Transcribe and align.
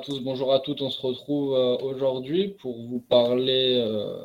tous, 0.00 0.20
bonjour 0.20 0.52
à 0.52 0.60
toutes. 0.60 0.82
On 0.82 0.90
se 0.90 1.00
retrouve 1.00 1.54
euh, 1.54 1.76
aujourd'hui 1.78 2.48
pour 2.48 2.76
vous 2.76 3.00
parler 3.00 3.76
euh, 3.78 4.16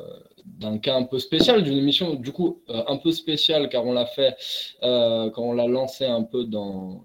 d'un 0.44 0.78
cas 0.78 0.96
un 0.96 1.04
peu 1.04 1.18
spécial, 1.18 1.62
d'une 1.62 1.76
émission 1.76 2.14
du 2.14 2.32
coup 2.32 2.62
euh, 2.70 2.82
un 2.88 2.96
peu 2.96 3.12
spéciale 3.12 3.68
car 3.68 3.84
on 3.84 3.92
l'a 3.92 4.06
fait 4.06 4.36
quand 4.80 5.42
on 5.42 5.52
l'a 5.52 5.66
lancé 5.66 6.04
un 6.04 6.22
peu 6.22 6.44
dans 6.44 7.04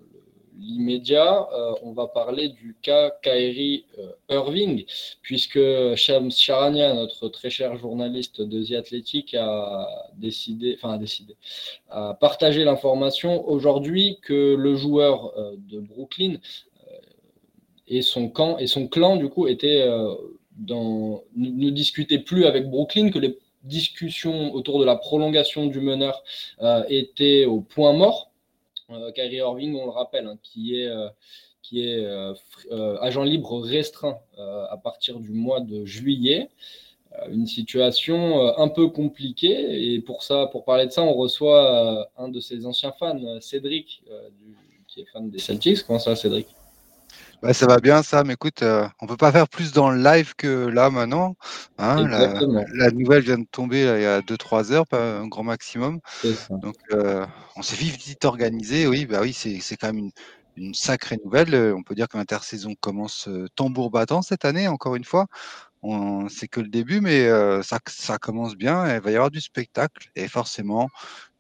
l'immédiat. 0.57 1.47
on 1.81 1.91
va 1.91 2.07
parler 2.07 2.49
du 2.49 2.75
cas 2.83 3.11
Kyrie 3.23 3.85
Irving 4.29 4.85
puisque 5.23 5.59
Shams 5.95 6.29
Charania, 6.29 6.93
notre 6.93 7.29
très 7.29 7.49
cher 7.49 7.75
journaliste 7.77 8.41
de 8.41 8.63
The 8.63 8.73
Athletic, 8.73 9.33
a 9.33 9.87
décidé, 10.17 10.77
enfin 10.77 10.93
a 10.93 10.97
décidé, 10.99 11.35
a 11.89 12.13
partagé 12.13 12.63
l'information 12.63 13.47
aujourd'hui 13.49 14.19
que 14.21 14.55
le 14.55 14.75
joueur 14.75 15.33
de 15.57 15.79
Brooklyn 15.79 16.35
et 17.91 18.01
son 18.01 18.29
camp 18.29 18.57
et 18.57 18.67
son 18.67 18.87
clan 18.87 19.17
du 19.17 19.29
coup 19.29 19.47
était 19.47 19.81
euh, 19.81 20.15
ne, 21.35 21.69
discutait 21.69 22.19
plus 22.19 22.45
avec 22.45 22.69
Brooklyn 22.69 23.11
que 23.11 23.19
les 23.19 23.37
discussions 23.63 24.53
autour 24.53 24.79
de 24.79 24.85
la 24.85 24.95
prolongation 24.95 25.67
du 25.67 25.81
meneur 25.81 26.23
euh, 26.61 26.83
étaient 26.89 27.45
au 27.45 27.59
point 27.59 27.93
mort. 27.93 28.31
Euh, 28.89 29.11
Kyrie 29.11 29.35
Irving, 29.35 29.75
on 29.75 29.85
le 29.85 29.91
rappelle, 29.91 30.25
hein, 30.25 30.37
qui 30.41 30.77
est 30.77 30.89
qui 31.61 31.87
est 31.87 32.05
agent 33.01 33.23
libre 33.23 33.61
restreint 33.61 34.17
à 34.37 34.77
partir 34.83 35.19
du 35.19 35.31
mois 35.31 35.61
de 35.61 35.85
juillet 35.85 36.49
une 37.29 37.45
situation 37.45 38.57
un 38.57 38.67
peu 38.67 38.87
compliquée. 38.87 39.93
Et 39.93 40.01
pour 40.01 40.23
ça, 40.23 40.47
pour 40.47 40.65
parler 40.65 40.85
de 40.87 40.91
ça, 40.91 41.03
on 41.03 41.13
reçoit 41.13 42.09
un 42.17 42.29
de 42.29 42.39
ses 42.41 42.65
anciens 42.65 42.91
fans, 42.91 43.39
Cédric, 43.39 44.03
qui 44.87 45.01
est 45.01 45.05
fan 45.05 45.29
des 45.29 45.39
Celtics. 45.39 45.83
Comment 45.83 45.99
ça, 45.99 46.15
Cédric? 46.15 46.47
Bah, 47.41 47.53
ça 47.53 47.65
va 47.65 47.79
bien, 47.79 48.03
ça. 48.03 48.23
Mais 48.23 48.33
écoute, 48.33 48.61
euh, 48.61 48.87
on 49.01 49.07
peut 49.07 49.17
pas 49.17 49.31
faire 49.31 49.47
plus 49.47 49.71
dans 49.71 49.89
le 49.89 50.01
live 50.01 50.35
que 50.35 50.67
là 50.67 50.89
maintenant. 50.89 51.35
Hein, 51.77 52.07
la, 52.07 52.91
nouvelle 52.91 53.23
vient 53.23 53.39
de 53.39 53.47
tomber 53.51 53.81
il 53.81 54.01
y 54.01 54.05
a 54.05 54.21
2-3 54.21 54.71
heures, 54.71 54.87
pas 54.87 55.17
un 55.19 55.27
grand 55.27 55.43
maximum. 55.43 55.99
Donc, 56.49 56.75
euh, 56.91 57.25
on 57.55 57.61
s'est 57.61 57.75
vite, 57.75 58.25
organisé. 58.25 58.87
Oui, 58.87 59.05
bah 59.05 59.19
oui, 59.21 59.33
c'est 59.33 59.77
quand 59.77 59.87
même 59.87 59.97
une, 59.97 60.11
une, 60.55 60.73
sacrée 60.73 61.17
nouvelle. 61.23 61.53
Euh, 61.55 61.75
on 61.75 61.83
peut 61.83 61.95
dire 61.95 62.07
que 62.07 62.17
l'intersaison 62.17 62.75
commence 62.79 63.27
tambour 63.55 63.89
battant 63.89 64.21
cette 64.21 64.45
année, 64.45 64.67
encore 64.67 64.95
une 64.95 65.05
fois. 65.05 65.27
C'est 66.29 66.47
que 66.47 66.59
le 66.59 66.67
début, 66.67 67.01
mais 67.01 67.27
ça, 67.63 67.79
ça 67.87 68.19
commence 68.19 68.55
bien. 68.55 68.95
Il 68.95 69.01
va 69.01 69.09
y 69.09 69.15
avoir 69.15 69.31
du 69.31 69.41
spectacle 69.41 70.11
et 70.15 70.27
forcément, 70.27 70.89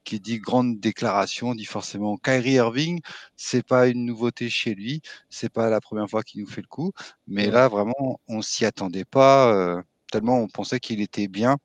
qui 0.03 0.19
dit 0.19 0.39
grande 0.39 0.79
déclaration 0.79 1.55
dit 1.55 1.65
forcément 1.65 2.17
Kyrie 2.17 2.53
Irving. 2.53 2.99
C'est 3.35 3.65
pas 3.65 3.87
une 3.87 4.05
nouveauté 4.05 4.49
chez 4.49 4.75
lui, 4.75 5.01
c'est 5.29 5.51
pas 5.51 5.69
la 5.69 5.81
première 5.81 6.09
fois 6.09 6.23
qu'il 6.23 6.41
nous 6.41 6.47
fait 6.47 6.61
le 6.61 6.67
coup, 6.67 6.91
mais 7.27 7.47
là 7.47 7.67
vraiment 7.67 8.19
on 8.27 8.41
s'y 8.41 8.65
attendait 8.65 9.05
pas 9.05 9.53
euh, 9.53 9.81
tellement 10.11 10.39
on 10.39 10.47
pensait 10.47 10.79
qu'il 10.79 11.01
était 11.01 11.27
bien 11.27 11.57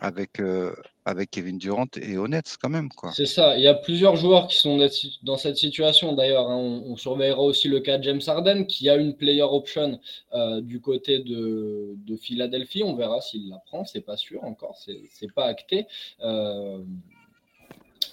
avec 0.00 0.40
euh, 0.40 0.74
avec 1.04 1.30
Kevin 1.30 1.58
Durant 1.58 1.86
et 2.00 2.18
Honnête 2.18 2.56
quand 2.60 2.68
même 2.68 2.90
quoi. 2.90 3.12
C'est 3.12 3.26
ça. 3.26 3.56
Il 3.56 3.62
y 3.62 3.66
a 3.66 3.74
plusieurs 3.74 4.16
joueurs 4.16 4.46
qui 4.46 4.56
sont 4.56 4.78
dans 5.22 5.36
cette 5.38 5.56
situation 5.56 6.12
d'ailleurs. 6.12 6.48
Hein. 6.50 6.82
On, 6.84 6.96
surveillera 6.96 7.40
aussi 7.40 7.68
le 7.68 7.80
cas 7.80 7.98
de 7.98 8.04
James 8.04 8.20
Harden 8.26 8.66
qui 8.66 8.88
a 8.90 8.96
une 8.96 9.16
player 9.16 9.42
option 9.42 10.00
euh, 10.34 10.60
du 10.60 10.80
côté 10.80 11.20
de, 11.20 11.94
de, 12.06 12.16
Philadelphie. 12.16 12.82
On 12.84 12.94
verra 12.94 13.20
s'il 13.20 13.48
la 13.48 13.58
prend. 13.58 13.84
C'est 13.86 14.02
pas 14.02 14.16
sûr 14.16 14.44
encore. 14.44 14.76
C'est 14.78 15.32
pas 15.32 15.46
acté 15.46 15.86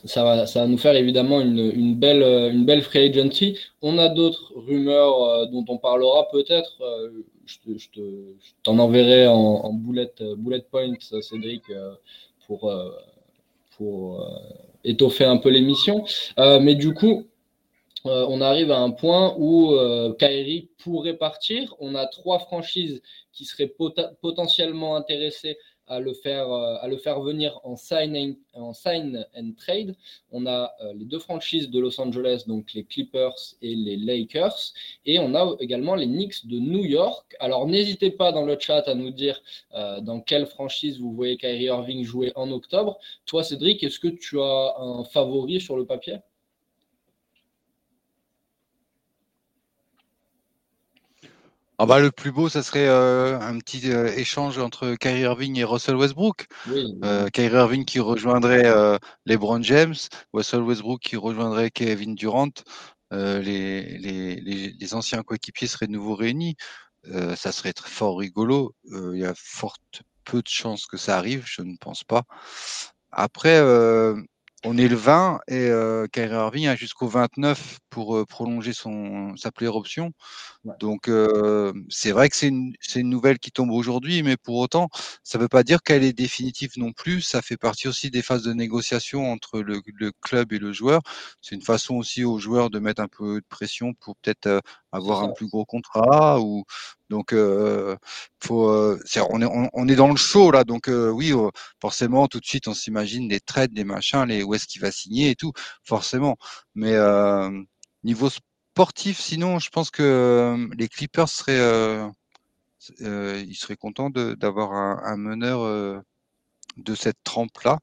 ça 0.05 0.23
va, 0.23 0.45
ça 0.45 0.61
va 0.61 0.67
nous 0.67 0.77
faire 0.77 0.95
évidemment 0.95 1.41
une, 1.41 1.95
belle, 1.95 2.23
une 2.53 2.65
belle 2.65 2.81
free 2.81 3.09
agency. 3.09 3.57
On 3.81 3.97
a 3.97 4.09
d'autres 4.09 4.53
rumeurs 4.55 5.23
euh, 5.23 5.45
dont 5.47 5.65
on 5.67 5.77
parlera 5.77 6.27
peut-être. 6.29 6.81
Euh, 6.81 7.09
je, 7.45 7.57
t'en 8.63 8.79
enverrai 8.79 9.27
en, 9.27 9.71
bullet, 9.73 10.11
bullet 10.37 10.61
point, 10.71 10.93
Cédric, 10.99 11.69
euh, 11.69 11.93
pour, 12.47 12.73
pour 13.77 14.27
étoffer 14.83 15.25
un 15.25 15.37
peu 15.37 15.49
l'émission. 15.49 16.05
mais 16.37 16.73
du 16.73 16.93
coup, 16.95 17.27
on 18.03 18.41
arrive 18.41 18.71
à 18.71 18.79
un 18.79 18.89
point 18.89 19.35
où 19.37 19.75
Kairi 20.17 20.69
pourrait 20.79 21.17
partir. 21.17 21.75
On 21.79 21.93
a 21.93 22.07
trois 22.07 22.39
franchises 22.39 23.01
qui 23.31 23.45
seraient 23.45 23.71
potentiellement 24.21 24.95
intéressées 24.95 25.57
à 25.87 25.99
le 25.99 26.13
faire, 26.13 26.51
euh, 26.51 26.77
à 26.81 26.87
le 26.87 26.97
faire 26.97 27.21
venir 27.21 27.59
en 27.63 27.75
sign, 27.75 28.35
en 28.53 28.73
sign 28.73 29.25
and 29.37 29.51
trade. 29.57 29.95
On 30.31 30.45
a 30.45 30.73
euh, 30.81 30.93
les 30.93 31.05
deux 31.05 31.19
franchises 31.19 31.69
de 31.69 31.79
Los 31.79 31.99
Angeles, 31.99 32.43
donc 32.47 32.73
les 32.73 32.83
Clippers 32.83 33.35
et 33.61 33.75
les 33.75 33.97
Lakers. 33.97 34.73
Et 35.05 35.19
on 35.19 35.35
a 35.35 35.55
également 35.59 35.95
les 35.95 36.07
Knicks 36.07 36.45
de 36.47 36.59
New 36.59 36.83
York. 36.83 37.35
Alors 37.39 37.67
n'hésitez 37.67 38.11
pas 38.11 38.31
dans 38.31 38.45
le 38.45 38.57
chat 38.59 38.87
à 38.87 38.95
nous 38.95 39.11
dire 39.11 39.41
euh, 39.73 40.01
dans 40.01 40.19
quelle 40.21 40.47
franchise 40.47 40.99
vous 40.99 41.13
voyez 41.13 41.37
Kyrie 41.37 41.65
Irving 41.65 42.03
jouer 42.03 42.31
en 42.35 42.51
octobre. 42.51 42.97
Toi, 43.25 43.43
Cédric, 43.43 43.83
est-ce 43.83 43.99
que 43.99 44.07
tu 44.07 44.39
as 44.39 44.75
un 44.79 45.03
favori 45.03 45.61
sur 45.61 45.77
le 45.77 45.85
papier? 45.85 46.17
Ah 51.77 51.85
bah, 51.85 51.99
le 51.99 52.09
plus 52.09 52.31
beau, 52.31 52.47
ça 52.47 52.63
serait 52.63 52.87
euh, 52.87 53.37
un 53.39 53.59
petit 53.59 53.91
euh, 53.91 54.07
échange 54.15 54.57
entre 54.59 54.95
Kyrie 54.95 55.21
Irving 55.21 55.59
et 55.59 55.65
Russell 55.65 55.95
Westbrook. 55.95 56.47
Euh, 56.69 57.27
Kyrie 57.29 57.55
Irving 57.55 57.83
qui 57.83 57.99
rejoindrait 57.99 58.71
LeBron 59.25 59.61
James, 59.61 59.95
Russell 60.33 60.61
Westbrook 60.61 61.01
qui 61.01 61.17
rejoindrait 61.17 61.71
Kevin 61.71 62.15
Durant. 62.15 62.51
Les, 63.11 63.97
les, 63.97 64.35
les, 64.77 64.93
anciens 64.93 65.23
coéquipiers 65.23 65.67
seraient 65.67 65.87
de 65.87 65.91
nouveau 65.91 66.15
réunis. 66.15 66.55
ça 67.35 67.51
serait 67.51 67.73
très 67.73 67.89
fort 67.89 68.17
rigolo. 68.17 68.73
Il 68.91 69.19
y 69.19 69.25
a 69.25 69.33
fort 69.35 69.77
peu 70.23 70.41
de 70.41 70.47
chances 70.47 70.85
que 70.85 70.97
ça 70.97 71.17
arrive, 71.17 71.43
je 71.45 71.61
ne 71.61 71.75
pense 71.77 72.03
pas. 72.03 72.23
Après, 73.11 73.59
on 74.65 74.77
est 74.77 74.87
le 74.87 74.95
20 74.95 75.41
et 75.47 75.69
euh, 75.69 76.07
Kyrie 76.11 76.33
Irving 76.33 76.67
a 76.67 76.75
jusqu'au 76.75 77.07
29 77.07 77.77
pour 77.89 78.17
euh, 78.17 78.25
prolonger 78.25 78.73
son, 78.73 79.35
sa 79.37 79.51
player 79.51 79.71
option. 79.71 80.11
Donc, 80.79 81.07
euh, 81.07 81.71
c'est 81.89 82.11
vrai 82.11 82.29
que 82.29 82.35
c'est 82.35 82.47
une, 82.47 82.73
une, 82.95 83.09
nouvelle 83.09 83.37
qui 83.37 83.51
tombe 83.51 83.69
aujourd'hui, 83.69 84.23
mais 84.23 84.35
pour 84.37 84.57
autant, 84.57 84.89
ça 85.23 85.37
ne 85.37 85.43
veut 85.43 85.47
pas 85.47 85.63
dire 85.63 85.83
qu'elle 85.83 86.03
est 86.03 86.13
définitive 86.13 86.71
non 86.77 86.91
plus. 86.91 87.21
Ça 87.21 87.43
fait 87.43 87.57
partie 87.57 87.87
aussi 87.87 88.09
des 88.09 88.23
phases 88.23 88.41
de 88.43 88.53
négociation 88.53 89.31
entre 89.31 89.61
le, 89.61 89.81
le 89.93 90.11
club 90.21 90.51
et 90.53 90.59
le 90.59 90.73
joueur. 90.73 91.01
C'est 91.41 91.55
une 91.55 91.61
façon 91.61 91.95
aussi 91.95 92.23
aux 92.23 92.39
joueurs 92.39 92.71
de 92.71 92.79
mettre 92.79 93.01
un 93.01 93.07
peu 93.07 93.35
de 93.35 93.45
pression 93.47 93.93
pour 93.93 94.15
peut-être 94.17 94.47
euh, 94.47 94.59
avoir 94.91 95.21
un 95.23 95.29
plus 95.29 95.47
gros 95.47 95.65
contrat 95.65 96.39
ou 96.41 96.63
donc 97.09 97.33
euh, 97.33 97.95
faut 98.41 98.69
euh, 98.69 98.99
on 99.29 99.41
est 99.41 99.69
on, 99.73 99.87
est 99.87 99.95
dans 99.95 100.09
le 100.09 100.15
show 100.15 100.51
là 100.51 100.63
donc 100.63 100.89
euh, 100.89 101.09
oui 101.09 101.33
forcément 101.79 102.27
tout 102.27 102.39
de 102.39 102.45
suite 102.45 102.67
on 102.67 102.73
s'imagine 102.73 103.27
des 103.27 103.39
trades 103.39 103.73
des 103.73 103.83
machins 103.83 104.25
les 104.25 104.43
où 104.43 104.53
est-ce 104.53 104.67
qu'il 104.67 104.81
va 104.81 104.91
signer 104.91 105.31
et 105.31 105.35
tout 105.35 105.51
forcément 105.83 106.37
mais 106.73 106.95
niveau 108.03 108.29
sportif 108.29 109.19
sinon 109.19 109.59
je 109.59 109.69
pense 109.69 109.91
que 109.91 110.67
les 110.77 110.87
Clippers 110.87 111.29
seraient 111.29 112.11
ils 112.99 113.55
seraient 113.55 113.77
contents 113.77 114.09
d'avoir 114.09 114.73
un, 114.73 115.01
un, 115.03 115.17
meneur 115.17 116.03
de 116.77 116.95
cette 116.95 117.23
trempe 117.23 117.61
là 117.63 117.79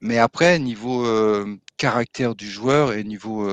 mais 0.00 0.18
après 0.18 0.58
niveau 0.58 1.04
caractère 1.76 2.34
du 2.34 2.48
joueur 2.50 2.94
et 2.94 3.04
niveau 3.04 3.46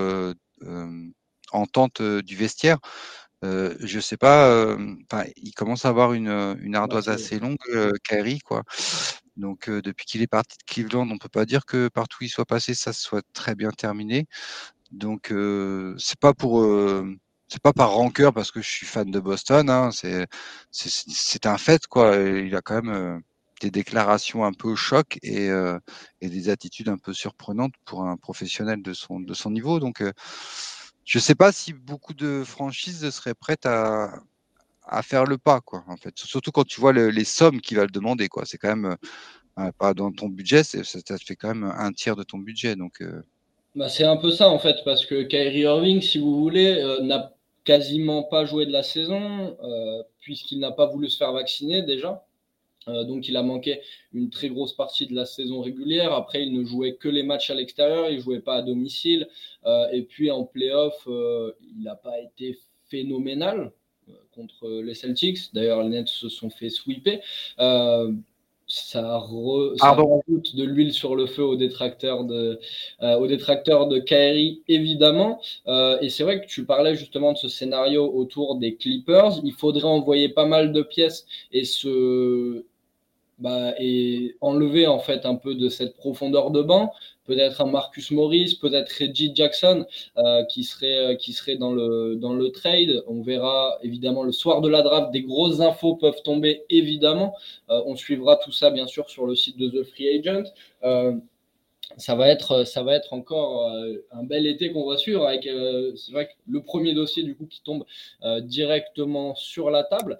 entente 1.53 2.01
du 2.01 2.35
vestiaire. 2.35 2.79
Euh, 3.43 3.75
je 3.81 3.99
sais 3.99 4.17
pas, 4.17 4.77
il 5.37 5.53
commence 5.53 5.85
à 5.85 5.89
avoir 5.89 6.13
une, 6.13 6.29
une 6.61 6.75
ardoise 6.75 7.09
assez 7.09 7.39
longue, 7.39 7.57
euh, 7.73 7.91
quoi. 8.45 8.63
Donc 9.37 9.69
depuis 9.69 10.05
qu'il 10.05 10.21
est 10.21 10.27
parti 10.27 10.57
de 10.57 10.63
Cleveland, 10.63 11.09
on 11.09 11.17
peut 11.17 11.29
pas 11.29 11.45
dire 11.45 11.65
que 11.65 11.87
partout 11.89 12.17
où 12.21 12.25
il 12.25 12.29
soit 12.29 12.45
passé, 12.45 12.73
ça 12.75 12.93
soit 12.93 13.23
très 13.33 13.55
bien 13.55 13.71
terminé. 13.71 14.27
Donc 14.91 15.33
c'est 15.99 16.19
pas 16.19 16.33
pour 16.33 16.65
c'est 17.47 17.61
pas 17.61 17.73
par 17.73 17.91
rancœur 17.91 18.33
parce 18.33 18.51
que 18.51 18.61
je 18.61 18.69
suis 18.69 18.85
fan 18.85 19.09
de 19.11 19.19
Boston, 19.19 19.69
hein, 19.69 19.91
c'est 19.91 20.27
c'est 20.71 21.45
un 21.45 21.57
fait 21.57 21.85
quoi. 21.87 22.15
Il 22.17 22.55
a 22.55 22.61
quand 22.61 22.81
même 22.83 23.21
des 23.61 23.71
déclarations 23.71 24.45
un 24.45 24.53
peu 24.53 24.75
choc 24.75 25.17
et, 25.23 25.49
et 26.21 26.29
des 26.29 26.49
attitudes 26.49 26.89
un 26.89 26.97
peu 26.97 27.13
surprenantes 27.13 27.73
pour 27.85 28.03
un 28.05 28.17
professionnel 28.17 28.81
de 28.83 28.93
son 28.93 29.19
de 29.19 29.33
son 29.33 29.51
niveau. 29.51 29.79
Donc 29.79 30.03
je 31.05 31.17
ne 31.17 31.21
sais 31.21 31.35
pas 31.35 31.51
si 31.51 31.73
beaucoup 31.73 32.13
de 32.13 32.43
franchises 32.45 33.09
seraient 33.09 33.33
prêtes 33.33 33.65
à, 33.65 34.21
faire 35.01 35.25
le 35.25 35.37
pas, 35.37 35.61
quoi, 35.61 35.83
en 35.87 35.97
fait. 35.97 36.13
Surtout 36.17 36.51
quand 36.51 36.65
tu 36.65 36.79
vois 36.79 36.93
les 36.93 37.23
sommes 37.23 37.61
qu'il 37.61 37.77
va 37.77 37.83
le 37.83 37.91
demander, 37.91 38.27
quoi. 38.27 38.43
C'est 38.45 38.57
quand 38.57 38.75
même 38.75 38.97
euh, 39.59 39.71
pas 39.77 39.93
dans 39.93 40.11
ton 40.11 40.29
budget, 40.29 40.63
ça, 40.63 40.83
ça 40.83 41.17
fait 41.17 41.35
quand 41.35 41.49
même 41.49 41.63
un 41.63 41.91
tiers 41.91 42.15
de 42.15 42.23
ton 42.23 42.37
budget, 42.37 42.75
donc. 42.75 43.01
Euh. 43.01 43.21
Bah, 43.75 43.89
c'est 43.89 44.03
un 44.03 44.17
peu 44.17 44.29
ça 44.31 44.49
en 44.49 44.59
fait, 44.59 44.77
parce 44.85 45.05
que 45.05 45.23
Kyrie 45.23 45.61
Irving, 45.61 46.01
si 46.01 46.19
vous 46.19 46.39
voulez, 46.39 46.79
euh, 46.79 47.01
n'a 47.01 47.33
quasiment 47.63 48.23
pas 48.23 48.45
joué 48.45 48.65
de 48.65 48.71
la 48.71 48.83
saison, 48.83 49.57
puisqu'il 50.19 50.59
n'a 50.59 50.71
pas 50.71 50.85
voulu 50.85 51.09
se 51.09 51.17
faire 51.17 51.31
vacciner 51.31 51.81
déjà. 51.81 52.25
Euh, 52.87 53.03
donc 53.03 53.27
il 53.27 53.37
a 53.37 53.43
manqué 53.43 53.81
une 54.13 54.29
très 54.29 54.49
grosse 54.49 54.73
partie 54.73 55.07
de 55.07 55.15
la 55.15 55.25
saison 55.25 55.61
régulière. 55.61 56.13
Après, 56.13 56.43
il 56.43 56.53
ne 56.53 56.63
jouait 56.63 56.95
que 56.95 57.09
les 57.09 57.23
matchs 57.23 57.49
à 57.49 57.55
l'extérieur, 57.55 58.09
il 58.09 58.17
ne 58.17 58.21
jouait 58.21 58.39
pas 58.39 58.55
à 58.55 58.61
domicile. 58.61 59.27
Euh, 59.65 59.87
et 59.91 60.03
puis 60.03 60.31
en 60.31 60.43
playoff, 60.43 61.07
euh, 61.07 61.53
il 61.61 61.83
n'a 61.83 61.95
pas 61.95 62.19
été 62.19 62.57
phénoménal. 62.89 63.71
contre 64.35 64.81
les 64.81 64.95
Celtics. 64.95 65.53
D'ailleurs, 65.53 65.83
les 65.83 65.89
Nets 65.89 66.09
se 66.09 66.27
sont 66.27 66.49
fait 66.49 66.69
sweeper 66.69 67.21
ça, 68.65 69.19
rajoute 69.19 70.55
de 70.55 70.63
l'huile 70.63 70.93
sur 70.93 71.15
le 71.15 71.25
feu 71.27 71.43
aux 71.43 71.55
détracteurs 71.55 72.23
de, 72.23 72.59
aux 73.01 73.27
détracteurs 73.27 73.87
de 73.87 73.99
Kairi, 73.99 74.63
évidemment. 74.67 75.41
Et 76.01 76.09
c'est 76.09 76.23
vrai 76.23 76.41
que 76.41 76.47
tu 76.47 76.65
parlais 76.65 76.95
justement 76.95 77.33
de 77.33 77.37
ce 77.37 77.49
scénario 77.49 78.11
autour 78.11 78.55
des 78.55 78.75
Clippers. 78.75 79.41
Il 79.43 79.53
faudrait 79.53 79.83
envoyer 79.83 80.29
pas 80.29 80.45
mal 80.45 80.71
de 80.71 80.81
pièces 80.81 81.25
et 81.51 81.65
se 81.65 82.65
bah, 83.39 83.73
et 83.79 84.35
enlever 84.41 84.87
en 84.87 84.99
fait 84.99 85.25
un 85.25 85.35
peu 85.35 85.55
de 85.55 85.69
cette 85.69 85.95
profondeur 85.95 86.51
de 86.51 86.61
banc 86.61 86.93
peut-être 87.25 87.61
un 87.61 87.65
Marcus 87.65 88.11
Morris, 88.11 88.57
peut-être 88.61 88.91
Reggie 88.99 89.31
Jackson 89.33 89.85
euh, 90.17 90.43
qui, 90.45 90.63
serait, 90.63 90.97
euh, 91.09 92.15
dans 92.15 92.33
le 92.33 92.47
trade. 92.49 93.03
On 93.07 93.21
verra 93.21 93.77
évidemment 93.81 94.23
le 94.23 94.31
soir 94.31 94.61
de 94.61 94.69
la 94.69 94.81
draft, 94.81 95.11
des 95.11 95.21
grosses 95.21 95.59
infos 95.59 95.95
peuvent 95.95 96.21
tomber 96.23 96.63
évidemment. 96.69 97.35
Euh, 97.69 97.81
on 97.85 97.95
suivra 97.95 98.37
tout 98.37 98.51
ça 98.51 98.71
bien 98.71 98.87
sûr 98.87 99.09
sur 99.09 99.25
le 99.25 99.35
site 99.35 99.57
de 99.57 99.69
The 99.69 99.83
Free 99.83 100.19
Agent 100.19 100.43
ça 101.97 102.15
va 102.15 102.29
être, 102.29 102.63
ça 102.65 102.83
va 102.83 102.95
être 102.95 103.13
encore 103.13 103.69
euh, 103.69 104.05
un 104.11 104.23
bel 104.23 104.45
été 104.45 104.71
qu'on 104.71 104.87
va 104.87 104.97
suivre 104.97 105.25
avec, 105.27 105.47
euh, 105.47 105.93
le 106.47 106.61
premier 106.61 106.93
dossier 106.93 107.23
du 107.23 107.35
coup 107.35 107.45
qui 107.45 107.61
tombe 107.61 107.85
euh, 108.23 108.41
directement 108.41 109.35
sur 109.35 109.69
la 109.69 109.83
table. 109.83 110.19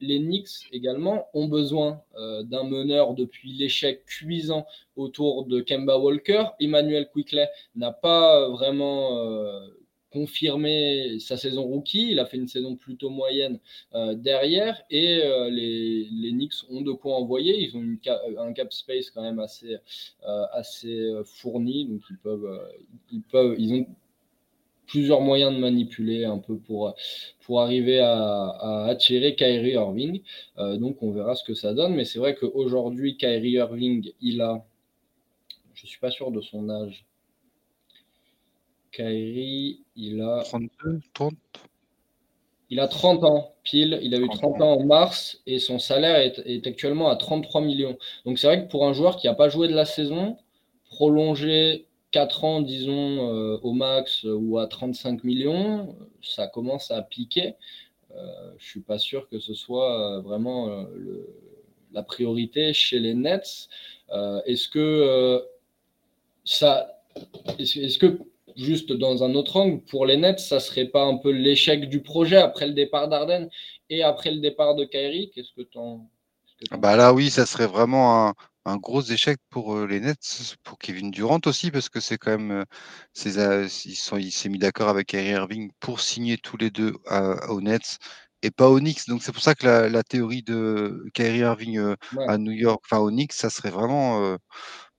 les 0.00 0.18
Knicks 0.18 0.68
également 0.72 1.28
ont 1.34 1.46
besoin 1.46 2.02
d'un 2.16 2.64
meneur 2.64 3.14
depuis 3.14 3.52
l'échec 3.52 4.04
cuisant 4.04 4.66
autour 4.96 5.46
de 5.46 5.60
Kemba 5.60 5.98
Walker. 5.98 6.44
Emmanuel 6.60 7.08
Quickley 7.12 7.48
n'a 7.76 7.92
pas 7.92 8.48
vraiment 8.48 9.10
confirmé 10.10 11.18
sa 11.18 11.36
saison 11.36 11.64
rookie. 11.64 12.10
Il 12.10 12.18
a 12.18 12.26
fait 12.26 12.36
une 12.36 12.48
saison 12.48 12.76
plutôt 12.76 13.10
moyenne 13.10 13.58
euh, 13.94 14.14
derrière 14.14 14.82
et 14.90 15.22
euh, 15.22 15.50
les, 15.50 16.08
les, 16.10 16.32
Knicks 16.32 16.54
ont 16.70 16.80
de 16.80 16.92
quoi 16.92 17.16
envoyer. 17.16 17.60
Ils 17.60 17.76
ont 17.76 17.82
une 17.82 17.98
un 18.38 18.52
cap 18.52 18.72
space 18.72 19.10
quand 19.10 19.22
même 19.22 19.38
assez, 19.38 19.76
euh, 20.26 20.44
assez 20.52 21.12
fourni, 21.24 21.86
donc 21.86 22.00
ils 22.10 22.18
peuvent, 22.18 22.60
ils 23.12 23.22
peuvent, 23.22 23.56
ils 23.58 23.72
ont 23.74 23.86
plusieurs 24.86 25.20
moyens 25.20 25.54
de 25.54 25.58
manipuler 25.58 26.24
un 26.24 26.38
peu 26.38 26.56
pour, 26.56 26.94
pour 27.42 27.60
arriver 27.60 27.98
à, 27.98 28.14
à 28.14 28.86
attirer 28.86 29.34
Kyrie 29.34 29.72
Irving. 29.72 30.22
donc 30.56 31.02
on 31.02 31.10
verra 31.10 31.34
ce 31.34 31.44
que 31.44 31.52
ça 31.54 31.74
donne, 31.74 31.94
mais 31.94 32.06
c'est 32.06 32.18
vrai 32.18 32.34
qu'aujourd'hui 32.34 33.18
Kyrie 33.18 33.52
Irving, 33.52 34.10
il 34.22 34.40
a, 34.40 34.64
je 35.74 35.86
suis 35.86 35.98
pas 35.98 36.10
sûr 36.10 36.30
de 36.30 36.40
son 36.40 36.70
âge. 36.70 37.07
Kyrie, 38.92 39.80
il 39.96 40.20
a. 40.22 40.42
32, 40.44 41.00
30 41.14 41.34
Il 42.70 42.80
a 42.80 42.88
30 42.88 43.24
ans, 43.24 43.54
pile. 43.64 43.98
Il 44.02 44.14
a 44.14 44.18
eu 44.18 44.28
30 44.28 44.60
ans 44.60 44.74
en 44.74 44.84
mars 44.84 45.40
et 45.46 45.58
son 45.58 45.78
salaire 45.78 46.16
est, 46.18 46.66
actuellement 46.66 47.08
à 47.08 47.16
33 47.16 47.60
millions. 47.60 47.96
Donc 48.24 48.38
c'est 48.38 48.46
vrai 48.46 48.64
que 48.64 48.70
pour 48.70 48.86
un 48.86 48.92
joueur 48.92 49.16
qui 49.16 49.26
n'a 49.26 49.34
pas 49.34 49.48
joué 49.48 49.68
de 49.68 49.74
la 49.74 49.84
saison, 49.84 50.38
prolonger 50.90 51.86
4 52.10 52.44
ans, 52.44 52.60
disons, 52.62 53.34
euh, 53.34 53.58
au 53.62 53.72
max 53.72 54.24
euh, 54.24 54.34
ou 54.34 54.58
à 54.58 54.66
35 54.66 55.24
millions, 55.24 55.96
ça 56.22 56.46
commence 56.46 56.90
à 56.90 57.02
piquer. 57.02 57.54
Euh, 58.14 58.50
je 58.58 58.64
ne 58.64 58.70
suis 58.70 58.80
pas 58.80 58.98
sûr 58.98 59.28
que 59.28 59.38
ce 59.38 59.54
soit 59.54 60.20
vraiment 60.20 60.86
la 61.92 62.02
priorité 62.02 62.72
chez 62.72 62.98
les 62.98 63.14
Nets. 63.14 63.68
est-ce 64.46 64.68
que 64.68 65.42
ça. 66.44 67.02
Est-ce 67.58 67.98
que 67.98 68.18
juste 68.58 68.92
dans 68.92 69.22
un 69.22 69.34
autre 69.34 69.56
angle, 69.56 69.82
pour 69.84 70.04
les 70.04 70.16
Nets, 70.16 70.40
ça 70.40 70.60
serait 70.60 70.86
pas 70.86 71.04
un 71.04 71.16
peu 71.16 71.30
l'échec 71.30 71.88
du 71.88 72.02
projet 72.02 72.36
après 72.36 72.66
le 72.66 72.74
départ 72.74 73.08
d'Arden 73.08 73.48
et 73.88 74.02
après 74.02 74.32
le 74.32 74.40
départ 74.40 74.74
de 74.74 74.84
Kyrie? 74.84 75.30
Qu'est-ce 75.34 75.52
que 75.56 75.66
tu 75.66 75.78
en, 75.78 76.10
Bah 76.78 76.96
là, 76.96 77.12
oui, 77.14 77.30
ça 77.30 77.46
serait 77.46 77.66
vraiment 77.66 78.34
un, 78.64 78.76
gros 78.76 79.00
échec 79.00 79.38
pour 79.48 79.76
euh, 79.76 79.86
les 79.86 80.00
Nets, 80.00 80.56
pour 80.62 80.78
Kevin 80.78 81.10
Durant 81.10 81.40
aussi, 81.46 81.70
parce 81.70 81.88
que 81.88 82.00
c'est 82.00 82.18
quand 82.18 82.32
même, 82.32 82.50
euh, 82.50 82.64
euh, 83.38 83.68
ils 83.86 83.96
sont, 83.96 84.18
il 84.18 84.30
s'est 84.30 84.50
mis 84.50 84.58
d'accord 84.58 84.88
avec 84.88 85.06
Kyrie 85.06 85.30
Irving 85.30 85.70
pour 85.80 86.00
signer 86.00 86.36
tous 86.36 86.56
les 86.58 86.70
deux 86.70 86.94
aux 87.48 87.60
Nets 87.62 87.98
et 88.42 88.50
pas 88.50 88.68
aux 88.68 88.78
Knicks. 88.78 89.06
Donc 89.08 89.22
c'est 89.22 89.32
pour 89.32 89.42
ça 89.42 89.54
que 89.54 89.66
la, 89.66 90.02
théorie 90.02 90.42
de 90.42 91.06
Kyrie 91.14 91.38
Irving 91.38 91.94
à 92.28 92.36
New 92.38 92.52
York, 92.52 92.82
enfin 92.84 92.98
aux 92.98 93.10
Knicks, 93.10 93.32
ça 93.32 93.50
serait 93.50 93.70
vraiment 93.70 94.36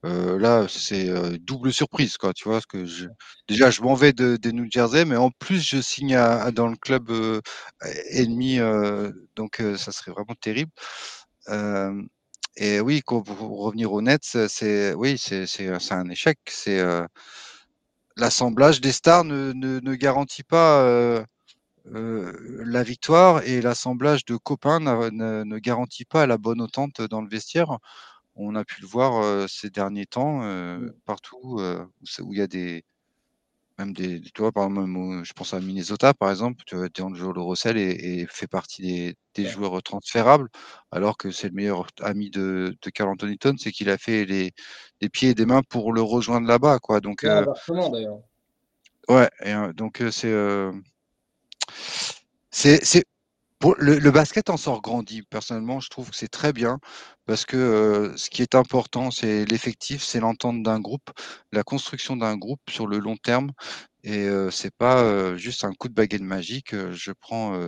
là, 0.03 0.67
c'est 0.69 1.09
double 1.39 1.73
surprise, 1.73 2.17
quoi. 2.17 2.33
Tu 2.33 2.47
vois, 2.47 2.61
que 2.61 2.85
je... 2.85 3.07
déjà, 3.47 3.69
je 3.69 3.81
m'en 3.81 3.95
vais 3.95 4.13
de, 4.13 4.51
New 4.51 4.65
Jersey, 4.69 5.05
mais 5.05 5.15
en 5.17 5.31
plus, 5.31 5.61
je 5.61 5.81
signe 5.81 6.17
dans 6.53 6.67
le 6.67 6.77
club 6.77 7.11
ennemi, 8.11 8.59
donc 9.35 9.61
ça 9.77 9.91
serait 9.91 10.11
vraiment 10.11 10.35
terrible. 10.39 10.71
et 12.57 12.79
oui, 12.79 13.01
pour 13.05 13.23
revenir 13.59 13.91
au 13.93 14.01
Nets, 14.01 14.47
c'est 14.47 14.93
oui, 14.93 15.17
c'est 15.17 15.47
un 15.91 16.09
échec. 16.09 16.39
C'est 16.49 16.81
l'assemblage 18.17 18.81
des 18.81 18.91
stars 18.91 19.23
ne, 19.23 19.53
ne, 19.53 19.95
garantit 19.95 20.43
pas 20.43 21.23
la 21.85 22.83
victoire 22.83 23.43
et 23.43 23.61
l'assemblage 23.61 24.25
de 24.25 24.35
copains 24.37 24.79
ne, 24.79 25.43
ne, 25.43 25.57
garantit 25.59 26.05
pas 26.05 26.25
la 26.27 26.37
bonne 26.37 26.61
entente 26.61 27.01
dans 27.01 27.21
le 27.21 27.29
vestiaire 27.29 27.79
on 28.39 28.56
a 28.56 28.63
pu 28.65 28.81
le 28.81 28.88
voir 28.88 29.50
ces 29.50 29.69
derniers 29.69 30.06
temps 30.06 30.39
mmh. 30.39 30.94
partout 31.06 31.59
où 31.59 32.33
il 32.33 32.38
y 32.38 32.41
a 32.41 32.47
des 32.47 32.83
même 33.80 33.94
des, 33.94 34.21
tu 34.21 34.41
vois, 34.41 34.51
par 34.51 34.65
exemple, 34.65 35.24
je 35.24 35.33
pense 35.33 35.53
à 35.53 35.59
Minnesota, 35.62 36.13
par 36.13 36.30
exemple, 36.30 36.63
tu 36.65 36.75
vois, 36.75 36.89
D'Angelo 36.89 37.47
Russell 37.47 37.77
et, 37.77 38.27
fait 38.30 38.47
partie 38.47 39.15
des, 39.33 39.45
joueurs 39.45 39.81
transférables, 39.81 40.50
alors 40.91 41.18
que 41.18 41.31
c'est 41.31 41.47
le 41.47 41.53
meilleur 41.53 41.88
ami 42.01 42.30
de, 42.30 42.75
de 42.81 42.89
Carl 42.89 43.09
Anthony 43.09 43.38
Towns, 43.38 43.57
c'est 43.57 43.71
qu'il 43.71 43.89
a 43.89 43.97
fait 43.97 44.25
les, 44.25 44.51
pieds 45.09 45.30
et 45.30 45.33
des 45.33 45.45
mains 45.45 45.62
pour 45.63 45.94
le 45.94 46.01
rejoindre 46.01 46.47
là-bas, 46.47 46.80
quoi. 46.80 47.00
Donc, 47.00 47.24
d'ailleurs. 47.24 47.56
Ouais, 49.07 49.30
donc 49.74 50.03
c'est, 50.12 50.33
c'est, 52.51 53.06
le, 53.79 54.09
basket 54.11 54.50
en 54.50 54.57
sort 54.57 54.81
grandi. 54.81 55.21
Personnellement, 55.23 55.79
je 55.79 55.89
trouve 55.89 56.09
que 56.09 56.15
c'est 56.15 56.29
très 56.29 56.53
bien 56.53 56.80
parce 57.25 57.45
que 57.45 58.13
ce 58.16 58.30
qui 58.30 58.42
est 58.42 58.56
important, 58.56 59.11
c'est 59.11 59.45
l'effectif, 59.45 60.04
c'est 60.04 60.19
l'entente 60.19 60.63
d'un 60.63 60.80
groupe, 60.80 61.11
la 61.51 61.63
construction 61.63 62.16
d'un 62.16 62.37
groupe 62.37 62.61
sur 62.69 62.87
le 62.87 62.99
long 62.99 63.18
terme. 63.18 63.51
Et 64.04 64.25
ce 64.28 64.49
c'est 64.51 64.73
pas 64.73 65.35
juste 65.35 65.66
un 65.66 65.73
coup 65.73 65.89
de 65.89 65.94
baguette 65.94 66.21
magique. 66.21 66.73
je 66.73 67.11
prends 67.11 67.59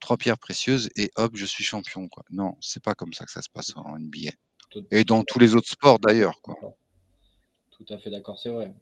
trois 0.00 0.18
pierres 0.18 0.38
précieuses 0.38 0.90
et 0.96 1.10
hop, 1.16 1.32
je 1.34 1.46
suis 1.46 1.64
champion. 1.64 2.08
Quoi. 2.08 2.24
Non, 2.30 2.56
c'est 2.60 2.82
pas 2.82 2.94
comme 2.94 3.14
ça 3.14 3.24
que 3.24 3.32
ça 3.32 3.42
se 3.42 3.48
passe 3.48 3.72
en 3.76 3.98
NBA. 3.98 4.32
et 4.90 5.04
dans 5.04 5.24
tous 5.24 5.38
les 5.38 5.54
autres 5.54 5.70
sports 5.70 5.98
d'ailleurs. 5.98 6.40
Quoi. 6.42 6.56
Tout 7.70 7.86
à 7.88 7.98
fait 7.98 8.10
d'accord, 8.10 8.38
c'est 8.38 8.50
vrai. 8.50 8.74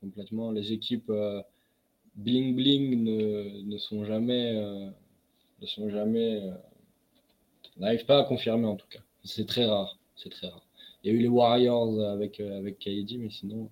complètement. 0.00 0.50
Les 0.52 0.72
équipes 0.72 1.12
bling 2.14 2.54
bling 2.54 3.02
ne, 3.02 3.62
ne 3.62 3.78
sont 3.78 4.06
jamais 4.06 4.90
ne 5.60 5.66
sont 5.66 5.88
jamais. 5.90 6.42
Euh, 6.42 6.52
n'arrivent 7.76 8.06
pas 8.06 8.20
à 8.20 8.24
confirmer 8.24 8.66
en 8.66 8.76
tout 8.76 8.86
cas. 8.88 9.00
C'est 9.24 9.46
très 9.46 9.64
rare. 9.64 9.98
C'est 10.16 10.30
très 10.30 10.48
rare. 10.48 10.64
Il 11.02 11.12
y 11.12 11.14
a 11.14 11.18
eu 11.18 11.20
les 11.20 11.28
Warriors 11.28 12.00
avec, 12.00 12.40
euh, 12.40 12.58
avec 12.58 12.78
KD, 12.78 13.18
mais 13.18 13.30
sinon, 13.30 13.68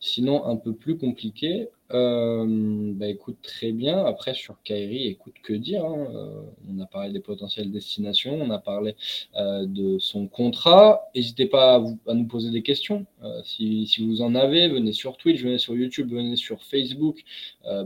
sinon 0.00 0.44
un 0.46 0.56
peu 0.56 0.74
plus 0.74 0.96
compliqué. 0.96 1.68
Euh, 1.94 2.92
bah 2.94 3.08
écoute, 3.08 3.38
très 3.42 3.72
bien. 3.72 4.04
Après, 4.04 4.34
sur 4.34 4.62
Kyrie, 4.62 5.08
écoute, 5.08 5.34
que 5.42 5.52
dire 5.52 5.84
hein, 5.84 6.06
euh, 6.14 6.42
On 6.70 6.80
a 6.80 6.86
parlé 6.86 7.12
des 7.12 7.20
potentielles 7.20 7.70
destinations, 7.70 8.34
on 8.40 8.50
a 8.50 8.58
parlé 8.58 8.96
euh, 9.36 9.66
de 9.66 9.98
son 9.98 10.26
contrat. 10.26 11.10
N'hésitez 11.14 11.46
pas 11.46 11.84
à, 12.06 12.14
nous 12.14 12.26
poser 12.26 12.50
des 12.50 12.62
questions. 12.62 13.06
Si, 13.44 13.86
vous 14.00 14.22
en 14.22 14.34
avez, 14.34 14.68
venez 14.68 14.92
sur 14.92 15.16
Twitch, 15.16 15.42
venez 15.42 15.58
sur 15.58 15.74
YouTube, 15.76 16.10
venez 16.12 16.36
sur 16.36 16.62
Facebook 16.62 17.22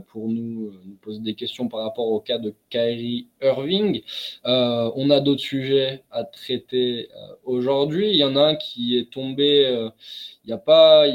pour 0.07 0.29
nous, 0.29 0.73
poser 1.01 1.19
des 1.19 1.35
questions 1.35 1.67
par 1.67 1.81
rapport 1.81 2.07
au 2.07 2.19
cas 2.19 2.37
de 2.37 2.55
Kyrie 2.69 3.27
Irving. 3.41 4.01
on 4.45 5.09
a 5.09 5.19
d'autres 5.19 5.41
sujets 5.41 6.03
à 6.11 6.23
traiter 6.23 7.09
aujourd'hui. 7.43 8.09
Il 8.09 8.17
y 8.17 8.23
en 8.23 8.35
a 8.35 8.41
un 8.41 8.55
qui 8.55 8.97
est 8.97 9.11
tombé 9.11 9.89
il 10.43 10.47
n'y 10.47 10.53
a 10.53 10.57
pas. 10.57 11.05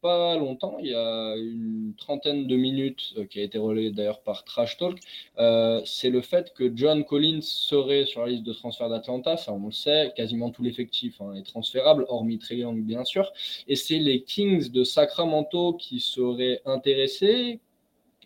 Pas 0.00 0.36
longtemps, 0.36 0.78
il 0.78 0.88
y 0.88 0.94
a 0.94 1.36
une 1.36 1.94
trentaine 1.96 2.46
de 2.46 2.56
minutes, 2.56 3.14
euh, 3.18 3.24
qui 3.26 3.40
a 3.40 3.42
été 3.42 3.58
relayé 3.58 3.90
d'ailleurs 3.90 4.20
par 4.20 4.44
Trash 4.44 4.76
Talk, 4.76 4.98
euh, 5.38 5.80
c'est 5.84 6.10
le 6.10 6.20
fait 6.22 6.52
que 6.54 6.70
John 6.74 7.04
Collins 7.04 7.42
serait 7.42 8.06
sur 8.06 8.22
la 8.22 8.28
liste 8.28 8.44
de 8.44 8.52
transfert 8.52 8.88
d'Atlanta, 8.88 9.36
ça 9.36 9.52
on 9.52 9.66
le 9.66 9.72
sait, 9.72 10.12
quasiment 10.16 10.50
tout 10.50 10.62
l'effectif 10.62 11.20
hein, 11.20 11.34
est 11.34 11.46
transférable, 11.46 12.04
hormis 12.08 12.38
Trey 12.38 12.64
bien 12.74 13.04
sûr, 13.04 13.30
et 13.68 13.76
c'est 13.76 13.98
les 13.98 14.22
Kings 14.22 14.70
de 14.70 14.84
Sacramento 14.84 15.74
qui 15.74 16.00
seraient 16.00 16.60
intéressés. 16.64 17.60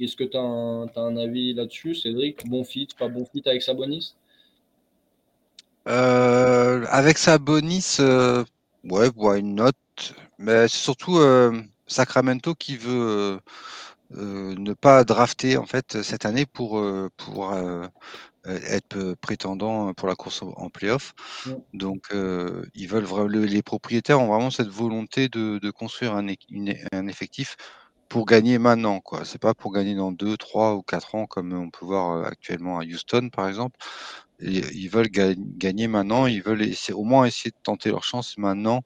Est-ce 0.00 0.16
que 0.16 0.24
tu 0.24 0.36
as, 0.36 0.40
un 0.40 1.16
avis 1.16 1.54
là-dessus, 1.54 1.94
Cédric? 1.94 2.46
Bon 2.48 2.64
fit, 2.64 2.88
pas 2.98 3.08
bon 3.08 3.24
fit 3.24 3.42
avec 3.46 3.62
Sabonis? 3.62 4.14
Euh, 5.86 6.84
Avec 6.88 7.18
Sabonis, 7.18 7.98
euh, 8.00 8.42
ouais, 8.84 9.10
une 9.38 9.54
note 9.54 9.76
mais 10.38 10.68
c'est 10.68 10.78
surtout 10.78 11.18
Sacramento 11.86 12.54
qui 12.54 12.76
veut 12.76 13.40
ne 14.10 14.72
pas 14.74 15.04
drafter 15.04 15.56
en 15.56 15.66
fait 15.66 16.02
cette 16.02 16.24
année 16.26 16.46
pour, 16.46 16.82
pour 17.16 17.54
être 18.46 19.14
prétendant 19.20 19.94
pour 19.94 20.08
la 20.08 20.14
course 20.14 20.42
en 20.42 20.68
playoff. 20.70 21.14
Donc, 21.72 22.08
ils 22.74 22.88
veulent 22.88 23.30
les 23.30 23.62
propriétaires 23.62 24.20
ont 24.20 24.28
vraiment 24.28 24.50
cette 24.50 24.68
volonté 24.68 25.28
de, 25.28 25.58
de 25.58 25.70
construire 25.70 26.14
un, 26.14 26.26
un, 26.92 27.06
effectif 27.06 27.56
pour 28.08 28.26
gagner 28.26 28.58
maintenant. 28.58 29.00
quoi. 29.00 29.24
C'est 29.24 29.40
pas 29.40 29.54
pour 29.54 29.72
gagner 29.72 29.94
dans 29.94 30.12
2, 30.12 30.36
3 30.36 30.74
ou 30.74 30.82
4 30.82 31.14
ans 31.14 31.26
comme 31.26 31.52
on 31.52 31.70
peut 31.70 31.86
voir 31.86 32.24
actuellement 32.26 32.78
à 32.78 32.84
Houston, 32.84 33.28
par 33.30 33.48
exemple. 33.48 33.76
ils 34.40 34.88
veulent 34.88 35.10
gagner 35.10 35.88
maintenant. 35.88 36.26
Ils 36.26 36.42
veulent 36.42 36.62
essayer, 36.62 36.94
au 36.94 37.04
moins 37.04 37.24
essayer 37.26 37.50
de 37.50 37.56
tenter 37.62 37.90
leur 37.90 38.04
chance 38.04 38.36
maintenant. 38.38 38.82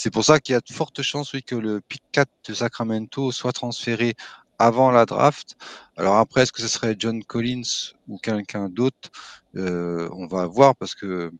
C'est 0.00 0.12
pour 0.12 0.24
ça 0.24 0.38
qu'il 0.38 0.52
y 0.52 0.56
a 0.56 0.60
de 0.60 0.72
fortes 0.72 1.02
chances 1.02 1.32
oui, 1.32 1.42
que 1.42 1.56
le 1.56 1.80
pick 1.80 2.04
4 2.12 2.30
de 2.46 2.54
Sacramento 2.54 3.32
soit 3.32 3.50
transféré 3.50 4.14
avant 4.60 4.92
la 4.92 5.06
draft. 5.06 5.56
Alors 5.96 6.18
après, 6.18 6.42
est-ce 6.42 6.52
que 6.52 6.62
ce 6.62 6.68
serait 6.68 6.94
John 6.96 7.24
Collins 7.24 7.94
ou 8.06 8.16
quelqu'un 8.16 8.68
d'autre? 8.68 9.10
Euh, 9.56 10.08
On 10.12 10.28
va 10.28 10.46
voir 10.46 10.76
parce 10.76 10.94
que 10.94 11.32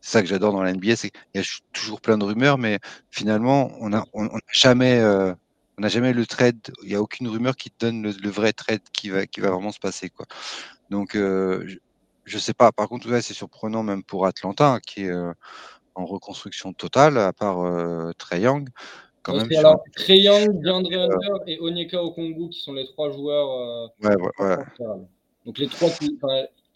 c'est 0.00 0.10
ça 0.10 0.22
que 0.22 0.26
j'adore 0.26 0.54
dans 0.54 0.62
la 0.62 0.72
NBA, 0.72 0.96
c'est 0.96 1.10
y 1.34 1.38
a 1.38 1.42
toujours 1.74 2.00
plein 2.00 2.16
de 2.16 2.24
rumeurs, 2.24 2.56
mais 2.56 2.78
finalement, 3.10 3.72
on 3.78 3.90
n'a 3.90 4.02
jamais, 4.54 5.00
euh, 5.00 5.34
on 5.76 5.82
n'a 5.82 5.88
jamais 5.88 6.14
le 6.14 6.24
trade. 6.24 6.72
Il 6.84 6.88
n'y 6.88 6.94
a 6.94 7.02
aucune 7.02 7.28
rumeur 7.28 7.56
qui 7.56 7.70
te 7.70 7.84
donne 7.84 8.10
le, 8.10 8.30
vrai 8.30 8.54
trade 8.54 8.80
qui 8.90 9.10
va, 9.10 9.26
qui 9.26 9.40
va 9.40 9.50
vraiment 9.50 9.70
se 9.70 9.80
passer, 9.80 10.08
quoi. 10.08 10.24
Donc, 10.88 11.14
euh, 11.14 11.62
je 12.24 12.36
ne 12.36 12.40
sais 12.40 12.54
pas. 12.54 12.72
Par 12.72 12.88
contre, 12.88 13.10
ouais, 13.10 13.20
c'est 13.20 13.34
surprenant 13.34 13.82
même 13.82 14.02
pour 14.02 14.26
Atlanta, 14.26 14.72
hein, 14.74 14.80
qui 14.80 15.02
est 15.04 15.12
en 15.98 16.06
reconstruction 16.06 16.72
totale, 16.72 17.18
à 17.18 17.32
part 17.32 17.64
Trey 18.16 18.40
Young 18.40 18.68
quand 19.28 19.36
même. 19.36 19.58
Alors, 19.58 19.82
Trey 19.96 20.18
Young, 20.18 20.60
DeAndre 20.62 20.92
Hunter 20.92 21.42
et 21.46 21.60
Onyeka 21.60 22.02
Okongu 22.02 22.48
qui 22.50 22.60
sont 22.60 22.72
les 22.72 22.86
trois 22.86 23.10
joueurs. 23.10 23.50
Euh, 23.50 24.08
ouais, 24.08 24.16
ouais, 24.16 24.46
ouais. 24.46 24.64
Donc 25.44 25.58
les 25.58 25.68
trois, 25.68 25.90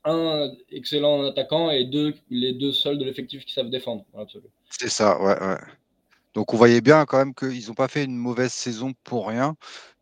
un 0.05 0.51
excellent 0.71 1.25
attaquant 1.25 1.71
et 1.71 1.85
deux, 1.85 2.15
les 2.31 2.53
deux 2.53 2.73
seuls 2.73 2.99
de 2.99 3.05
l'effectif 3.05 3.45
qui 3.45 3.53
savent 3.53 3.71
défendre. 3.71 4.05
C'est 4.71 4.89
ça, 4.89 5.21
ouais, 5.21 5.41
ouais. 5.41 5.59
Donc 6.35 6.55
on 6.55 6.57
voyait 6.57 6.81
bien 6.81 7.05
quand 7.05 7.19
même 7.19 7.35
qu'ils 7.35 7.69
n'ont 7.69 7.75
pas 7.75 7.89
fait 7.89 8.05
une 8.05 8.17
mauvaise 8.17 8.53
saison 8.53 8.93
pour 9.05 9.29
rien. 9.29 9.55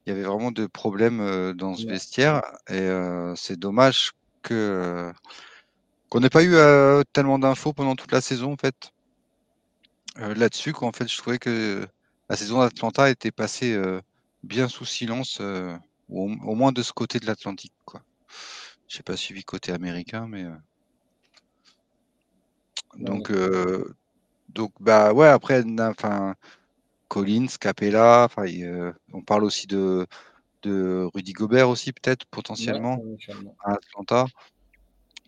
Il 0.07 0.11
y 0.11 0.13
avait 0.13 0.23
vraiment 0.25 0.53
de 0.53 0.67
problèmes 0.67 1.21
euh, 1.21 1.53
dans 1.53 1.75
ce 1.75 1.87
vestiaire 1.87 2.43
et 2.69 2.79
euh, 2.79 3.35
c'est 3.37 3.59
dommage 3.59 4.13
que 4.43 5.13
qu'on 6.09 6.21
n'ait 6.21 6.31
pas 6.31 6.43
eu 6.43 6.55
tellement 7.13 7.39
d'infos 7.39 7.73
pendant 7.73 7.95
toute 7.95 8.11
la 8.11 8.21
saison 8.21 8.53
en 8.53 8.57
fait. 8.57 8.93
Là-dessus, 10.17 10.75
en 10.81 10.93
fait, 10.93 11.09
je 11.09 11.17
trouvais 11.17 11.39
que 11.39 11.87
la 12.29 12.37
saison 12.37 12.61
d'Atlanta 12.61 13.11
était 13.11 13.31
passée 13.31 13.81
bien 14.43 14.69
sous 14.69 14.85
silence, 14.85 15.41
au, 16.09 16.27
moins 16.29 16.73
de 16.73 16.83
ce 16.83 16.93
côté 16.93 17.19
de 17.21 17.27
l'Atlantique. 17.27 17.73
Je 18.89 18.99
n'ai 18.99 19.03
pas 19.03 19.17
suivi 19.17 19.45
côté 19.45 19.73
américain, 19.73 20.27
mais. 20.29 20.45
Donc, 22.97 23.33
donc, 24.49 24.73
bah 24.81 25.13
ouais, 25.13 25.29
après, 25.29 25.63
enfin, 25.81 26.35
Collins, 27.09 27.47
Capella, 27.61 28.29
on 29.13 29.23
parle 29.23 29.45
aussi 29.45 29.67
de, 29.67 30.07
de 30.63 31.09
Rudy 31.15 31.33
Gobert 31.33 31.69
aussi, 31.69 31.93
peut-être, 31.93 32.27
potentiellement, 32.27 33.01
à 33.65 33.75
Atlanta. 33.75 34.27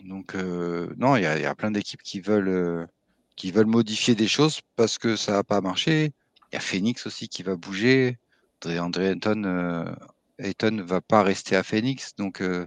Donc, 0.05 0.35
non, 0.35 1.17
il 1.17 1.21
y, 1.21 1.43
y, 1.43 1.47
a 1.47 1.55
plein 1.55 1.71
d'équipes 1.71 2.03
qui 2.03 2.21
veulent, 2.21 2.89
qui 3.37 3.51
veulent 3.51 3.67
modifier 3.67 4.15
des 4.15 4.29
choses 4.29 4.61
parce 4.77 4.99
que 4.99 5.17
ça 5.17 5.33
n'a 5.33 5.45
pas 5.45 5.61
marché. 5.61 6.12
Il 6.53 6.57
y 6.57 6.59
a 6.59 6.61
Phoenix 6.61 7.07
aussi 7.07 7.29
qui 7.29 7.43
va 7.43 7.57
bouger. 7.57 8.19
André 8.65 9.09
Ayton, 9.09 9.43
euh, 9.45 10.71
ne 10.71 10.83
va 10.83 11.01
pas 11.01 11.23
rester 11.23 11.57
à 11.57 11.62
Phoenix. 11.62 12.15
Donc, 12.17 12.41
euh, 12.41 12.67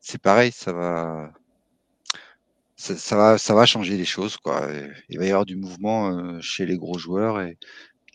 c'est 0.00 0.20
pareil, 0.20 0.52
ça 0.52 0.72
va, 0.72 1.32
ça, 2.76 3.16
va, 3.16 3.38
ça 3.38 3.54
va 3.54 3.66
changer 3.66 3.96
les 3.96 4.04
choses. 4.04 4.36
Quoi. 4.36 4.68
Il 5.08 5.18
va 5.18 5.26
y 5.26 5.28
avoir 5.28 5.46
du 5.46 5.56
mouvement 5.56 6.10
euh, 6.10 6.40
chez 6.40 6.66
les 6.66 6.76
gros 6.76 6.98
joueurs 6.98 7.40
et, 7.40 7.58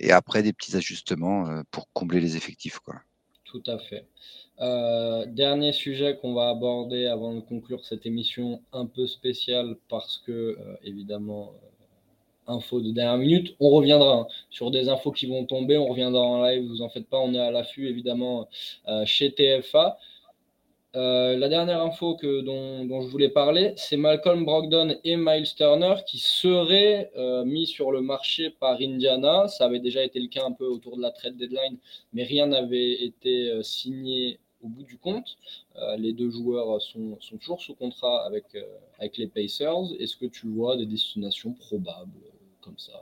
après 0.10 0.44
des 0.44 0.52
petits 0.52 0.76
ajustements 0.76 1.62
pour 1.72 1.88
combler 1.94 2.20
les 2.20 2.36
effectifs. 2.36 2.80
Quoi. 2.80 2.96
Tout 3.46 3.64
à 3.68 3.78
fait. 3.78 4.06
dernier 5.28 5.72
sujet 5.72 6.18
qu'on 6.20 6.34
va 6.34 6.50
aborder 6.50 7.06
avant 7.06 7.34
de 7.36 7.40
conclure 7.40 7.86
cette 7.86 8.06
émission 8.06 8.62
un 8.74 8.86
peu 8.86 9.08
spéciale 9.08 9.78
parce 9.88 10.18
que, 10.26 10.58
évidemment, 10.84 11.54
infos 12.48 12.82
de 12.82 12.92
dernière 12.92 13.18
minute. 13.18 13.56
On 13.60 13.70
reviendra 13.70 14.14
hein, 14.14 14.28
sur 14.50 14.72
des 14.72 14.90
infos 14.90 15.12
qui 15.12 15.28
vont 15.28 15.46
tomber. 15.46 15.78
On 15.78 15.88
reviendra 15.88 16.22
en 16.22 16.44
live, 16.44 16.68
vous 16.68 16.82
en 16.82 16.90
faites 16.90 17.08
pas. 17.08 17.20
On 17.20 17.34
est 17.34 17.40
à 17.40 17.52
l'affût 17.52 17.88
évidemment 17.88 18.48
euh, 18.88 19.06
chez 19.06 19.34
TFA. 19.34 19.98
Euh, 20.96 21.38
la 21.38 21.50
dernière 21.50 21.82
info 21.82 22.16
que, 22.16 22.42
dont, 22.42 23.02
je 23.02 23.08
voulais 23.08 23.30
parler, 23.30 23.74
c'est 23.78 23.98
Malcolm 23.98 24.46
Brogdon 24.46 24.96
et 25.04 25.16
Miles 25.18 25.56
Turner 25.56 25.96
qui 26.06 26.20
seraient 26.20 27.12
euh, 27.18 27.44
mis 27.46 27.66
sur 27.66 27.92
le 27.92 28.02
marché 28.02 28.52
par 28.52 28.80
Indiana. 28.80 29.48
Ça 29.48 29.66
avait 29.66 29.80
déjà 29.80 30.04
été 30.04 30.20
le 30.20 30.28
cas 30.28 30.46
un 30.46 30.52
peu 30.52 30.66
autour 30.66 30.98
de 30.98 31.02
la 31.02 31.10
trade 31.10 31.36
deadline, 31.36 31.78
mais 32.14 32.24
rien 32.24 32.46
n'avait 32.46 33.04
été 33.04 33.64
signé 33.64 34.40
au 34.64 34.68
bout 34.68 34.84
du 34.84 34.98
compte. 34.98 35.36
les 35.98 36.14
deux 36.14 36.30
joueurs 36.30 36.80
sont, 36.82 37.18
toujours 37.42 37.60
sous 37.60 37.74
contrat 37.74 38.26
avec, 38.26 38.46
avec 39.00 39.18
les 39.18 39.28
Pacers. 39.28 39.92
Est-ce 40.00 40.16
que 40.16 40.28
tu 40.28 40.48
vois 40.48 40.78
des 40.78 40.86
destinations 40.86 41.54
probables 41.54 42.33
comme 42.64 42.78
ça. 42.78 42.94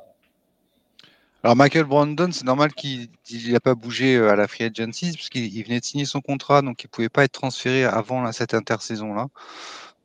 Alors 1.43 1.55
Michael 1.55 1.85
Brandon, 1.85 2.31
c'est 2.31 2.45
normal 2.45 2.71
qu'il 2.73 3.09
n'a 3.51 3.59
pas 3.59 3.73
bougé 3.73 4.15
euh, 4.15 4.29
à 4.29 4.35
la 4.35 4.47
free 4.47 4.65
agency 4.65 5.13
parce 5.13 5.29
qu'il 5.29 5.63
venait 5.63 5.79
de 5.79 5.85
signer 5.85 6.05
son 6.05 6.21
contrat, 6.21 6.61
donc 6.61 6.83
il 6.83 6.87
ne 6.87 6.91
pouvait 6.91 7.09
pas 7.09 7.23
être 7.23 7.31
transféré 7.31 7.83
avant 7.83 8.31
cette 8.31 8.53
intersaison-là. 8.53 9.27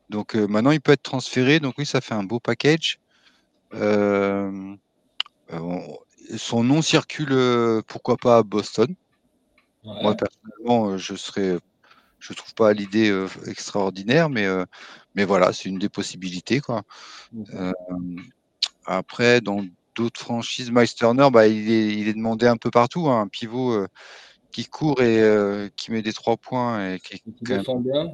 Donc 0.08 0.34
euh, 0.34 0.46
maintenant, 0.46 0.70
il 0.70 0.80
peut 0.80 0.92
être 0.92 1.02
transféré. 1.02 1.60
Donc 1.60 1.74
oui, 1.76 1.84
ça 1.84 2.00
fait 2.00 2.14
un 2.14 2.22
beau 2.22 2.40
package. 2.40 3.00
Euh, 3.74 4.74
son 6.36 6.64
nom 6.64 6.80
circule, 6.80 7.36
pourquoi 7.86 8.16
pas 8.16 8.38
à 8.38 8.42
Boston. 8.42 8.94
Moi 9.84 10.16
personnellement, 10.16 10.96
je 10.96 11.14
serais, 11.14 11.58
je 12.18 12.32
trouve 12.32 12.54
pas 12.54 12.72
l'idée 12.72 13.14
extraordinaire, 13.46 14.30
mais 14.30 14.46
mais 15.14 15.24
voilà, 15.24 15.52
c'est 15.52 15.68
une 15.68 15.78
des 15.78 15.88
possibilités 15.88 16.60
quoi. 16.60 16.82
Après, 18.86 19.40
dans 19.40 19.64
d'autres 19.96 20.20
franchises, 20.20 20.70
Miles 20.70 20.94
Turner, 20.94 21.28
bah, 21.32 21.46
il, 21.48 22.08
est, 22.08 22.14
demandé 22.14 22.46
un 22.46 22.56
peu 22.56 22.70
partout. 22.70 23.08
Hein. 23.08 23.22
un 23.22 23.28
pivot 23.28 23.72
euh, 23.72 23.88
qui 24.52 24.64
court 24.64 25.02
et 25.02 25.20
euh, 25.20 25.68
qui 25.76 25.90
met 25.90 26.02
des 26.02 26.12
trois 26.12 26.36
points 26.36 26.94
et 26.94 27.00
qui, 27.00 27.22
défend 27.42 27.80
bien. 27.80 28.12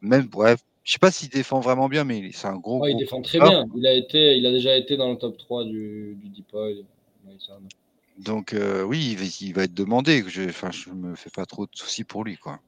Même, 0.00 0.26
bref, 0.26 0.60
je 0.84 0.92
sais 0.92 0.98
pas 0.98 1.10
s'il 1.10 1.28
défend 1.28 1.60
vraiment 1.60 1.88
bien, 1.88 2.04
mais 2.04 2.30
c'est 2.32 2.46
un 2.46 2.56
gros. 2.56 2.86
il 2.86 2.96
défend 2.96 3.22
très 3.22 3.40
bien. 3.40 3.66
Il 3.74 3.86
a, 3.86 3.92
été, 3.92 4.36
il 4.36 4.46
a 4.46 4.50
déjà 4.50 4.76
été 4.76 4.96
dans 4.96 5.10
le 5.10 5.16
top 5.16 5.36
3 5.38 5.64
du, 5.64 6.16
du 6.22 6.28
Deep 6.28 6.52
Donc 8.18 8.52
euh, 8.52 8.82
oui, 8.82 9.16
il 9.40 9.54
va, 9.54 9.64
être 9.64 9.74
demandé. 9.74 10.22
Je, 10.28 10.48
enfin, 10.48 10.70
je 10.70 10.90
me 10.90 11.16
fais 11.16 11.30
pas 11.30 11.46
trop 11.46 11.66
de 11.66 11.74
soucis 11.74 12.04
pour 12.04 12.22
lui, 12.22 12.36
quoi. 12.36 12.60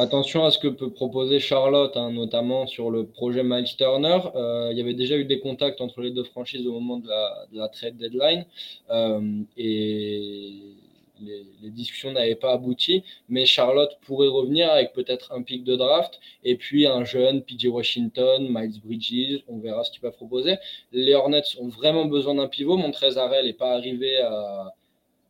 Attention 0.00 0.46
à 0.46 0.50
ce 0.50 0.58
que 0.58 0.68
peut 0.68 0.88
proposer 0.88 1.40
Charlotte, 1.40 1.94
hein, 1.94 2.10
notamment 2.10 2.66
sur 2.66 2.90
le 2.90 3.04
projet 3.04 3.42
Miles 3.44 3.76
Turner. 3.76 4.18
Euh, 4.34 4.68
il 4.72 4.78
y 4.78 4.80
avait 4.80 4.94
déjà 4.94 5.14
eu 5.18 5.26
des 5.26 5.40
contacts 5.40 5.82
entre 5.82 6.00
les 6.00 6.10
deux 6.10 6.24
franchises 6.24 6.66
au 6.66 6.72
moment 6.72 6.96
de 6.96 7.06
la, 7.52 7.68
trade 7.68 7.98
deadline 7.98 8.46
euh, 8.88 9.42
et 9.58 10.54
les, 11.20 11.70
discussions 11.70 12.12
n'avaient 12.12 12.34
pas 12.34 12.52
abouti. 12.52 13.04
Mais 13.28 13.44
Charlotte 13.44 13.98
pourrait 14.00 14.28
revenir 14.28 14.70
avec 14.70 14.94
peut-être 14.94 15.32
un 15.32 15.42
pic 15.42 15.64
de 15.64 15.76
draft 15.76 16.18
et 16.44 16.56
puis 16.56 16.86
un 16.86 17.04
jeune 17.04 17.42
PJ 17.42 17.66
Washington, 17.66 18.48
Miles 18.48 18.80
Bridges. 18.82 19.44
On 19.48 19.58
verra 19.58 19.84
ce 19.84 19.90
qu'ils 19.90 20.00
peuvent 20.00 20.16
proposer. 20.16 20.56
Les 20.92 21.12
Hornets 21.12 21.42
ont 21.58 21.68
vraiment 21.68 22.06
besoin 22.06 22.36
d'un 22.36 22.48
pivot. 22.48 22.78
Montrezarel 22.78 23.44
n'est 23.44 23.52
pas 23.52 23.74
arrivé 23.74 24.16
à 24.16 24.74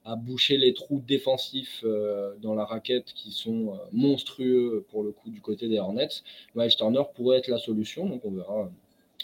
à 0.04 0.16
boucher 0.16 0.56
les 0.56 0.72
trous 0.72 1.02
défensifs 1.06 1.82
euh, 1.84 2.34
dans 2.40 2.54
la 2.54 2.64
raquette 2.64 3.12
qui 3.14 3.32
sont 3.32 3.74
euh, 3.74 3.76
monstrueux 3.92 4.84
pour 4.90 5.02
le 5.02 5.12
coup 5.12 5.30
du 5.30 5.40
côté 5.40 5.68
des 5.68 5.78
Hornets. 5.78 6.22
Miles 6.54 6.74
Turner 6.74 7.02
pourrait 7.14 7.38
être 7.38 7.48
la 7.48 7.58
solution, 7.58 8.06
donc 8.06 8.22
on 8.24 8.30
verra, 8.30 8.70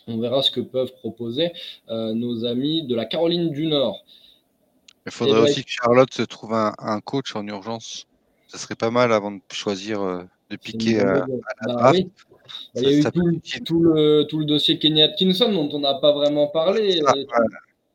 on 0.07 0.19
verra 0.19 0.43
ce 0.43 0.51
que 0.51 0.61
peuvent 0.61 0.93
proposer 0.93 1.53
euh, 1.89 2.13
nos 2.13 2.45
amis 2.45 2.87
de 2.87 2.95
la 2.95 3.07
Caroline 3.07 3.51
du 3.51 3.67
Nord. 3.67 4.05
Il 5.07 5.13
faudrait 5.13 5.41
aussi 5.41 5.65
que 5.65 5.71
Charlotte 5.71 6.13
se 6.13 6.23
trouve 6.23 6.53
un, 6.53 7.01
coach 7.01 7.37
en 7.37 7.47
urgence. 7.47 8.07
Ce 8.49 8.59
serait 8.59 8.75
pas 8.75 8.91
mal 8.91 9.13
avant 9.13 9.31
de 9.31 9.41
choisir 9.53 10.01
de 10.51 10.57
piquer 10.57 10.99
à, 10.99 11.25
la 11.65 11.75
bah. 11.75 11.93
Bah, 11.93 12.81
il 12.81 12.83
y 12.83 12.87
a 12.87 12.99
eu 12.99 13.05
tout, 13.65 13.81
le, 13.81 14.23
tout, 14.25 14.39
le, 14.39 14.45
dossier 14.45 14.79
Kenny 14.79 15.03
Atkinson 15.03 15.53
dont 15.53 15.69
on 15.73 15.81
n'a 15.81 15.95
pas 15.95 16.13
vraiment 16.13 16.49
parlé. 16.49 17.01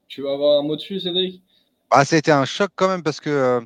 tu 0.07 0.21
vas 0.21 0.33
avoir 0.33 0.59
un 0.59 0.63
mot 0.63 0.75
dessus, 0.75 0.99
Cédric? 0.99 1.41
Ah, 1.91 2.05
ça 2.05 2.15
a 2.15 2.19
été 2.19 2.31
un 2.31 2.45
choc 2.45 2.71
quand 2.75 2.87
même 2.87 3.03
parce 3.03 3.19
que 3.19 3.61